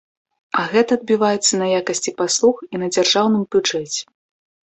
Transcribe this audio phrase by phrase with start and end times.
[0.61, 4.01] А гэта адбіваецца на якасці паслуг і на дзяржаўным бюджэце.